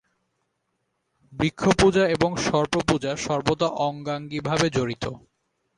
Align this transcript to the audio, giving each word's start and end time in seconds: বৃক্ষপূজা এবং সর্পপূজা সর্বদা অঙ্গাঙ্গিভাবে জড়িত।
বৃক্ষপূজা 1.33 2.03
এবং 2.07 2.29
সর্পপূজা 2.47 3.11
সর্বদা 3.25 3.67
অঙ্গাঙ্গিভাবে 3.81 4.67
জড়িত। 4.69 5.03